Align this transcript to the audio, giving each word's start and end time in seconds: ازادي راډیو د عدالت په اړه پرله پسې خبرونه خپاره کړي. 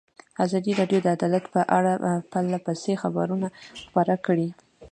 ازادي 0.45 0.71
راډیو 0.79 0.99
د 1.03 1.07
عدالت 1.15 1.45
په 1.55 1.61
اړه 1.77 1.91
پرله 2.31 2.59
پسې 2.65 2.93
خبرونه 3.03 3.47
خپاره 3.85 4.15
کړي. 4.25 4.49